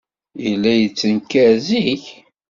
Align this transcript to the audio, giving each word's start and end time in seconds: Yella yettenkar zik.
Yella 0.43 0.71
yettenkar 0.75 1.51
zik. 1.67 2.03